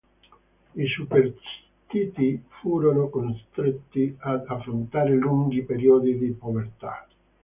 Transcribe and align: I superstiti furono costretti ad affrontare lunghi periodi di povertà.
I 0.75 0.87
superstiti 0.87 2.41
furono 2.49 3.07
costretti 3.09 4.15
ad 4.17 4.45
affrontare 4.47 5.13
lunghi 5.13 5.61
periodi 5.61 6.17
di 6.17 6.31
povertà. 6.31 7.07